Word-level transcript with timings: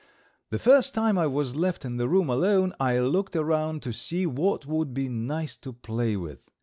The 0.49 0.57
first 0.57 0.95
time 0.95 1.15
I 1.19 1.27
was 1.27 1.55
left 1.55 1.85
in 1.85 1.97
the 1.97 2.07
room 2.09 2.27
alone 2.27 2.73
I 2.79 2.97
looked 2.97 3.35
around 3.35 3.83
to 3.83 3.93
see 3.93 4.25
what 4.25 4.65
would 4.65 4.95
be 4.95 5.07
nice 5.09 5.55
to 5.57 5.71
play 5.71 6.17
with. 6.17 6.41